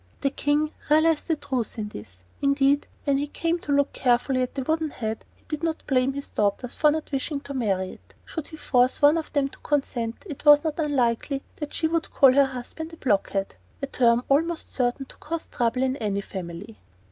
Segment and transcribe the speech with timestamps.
[0.21, 2.17] The King realized the truth of this.
[2.41, 6.13] Indeed, when he came to look carefully at the wooden head, he did not blame
[6.13, 8.15] his daughters for not wishing to marry it.
[8.25, 12.33] Should he force one of them to consent, it was not unlikely she would call
[12.33, 16.79] her husband a blockhead a term almost certain to cause trouble in any family.